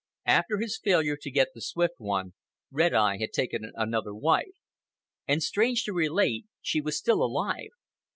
[0.25, 2.33] After his failure to get the Swift One,
[2.71, 4.57] Red Eye had taken another wife;
[5.27, 7.69] and, strange to relate, she was still alive.